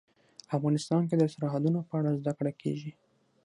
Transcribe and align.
افغانستان 0.57 1.01
کې 1.09 1.15
د 1.17 1.23
سرحدونه 1.33 1.79
په 1.89 1.93
اړه 1.99 2.17
زده 2.19 2.31
کړه 2.37 2.51
کېږي. 2.61 2.91